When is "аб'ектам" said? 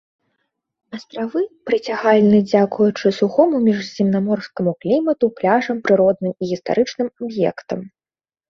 7.21-7.79